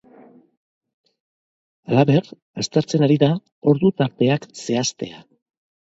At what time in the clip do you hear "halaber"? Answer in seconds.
1.91-2.31